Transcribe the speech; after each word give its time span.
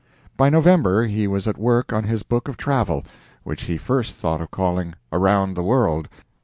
By 0.35 0.49
November 0.49 1.05
he 1.05 1.27
was 1.27 1.47
at 1.47 1.59
work 1.59 1.93
on 1.93 2.05
his 2.05 2.23
book 2.23 2.47
of 2.47 2.57
travel, 2.57 3.03
which 3.43 3.65
he 3.65 3.77
first 3.77 4.15
thought 4.15 4.41
of 4.41 4.49
calling 4.49 4.95
"Around 5.13 5.53
the 5.53 5.61
World." 5.61 6.09